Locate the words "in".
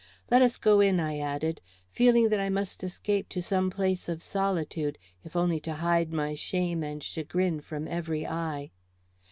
0.79-0.99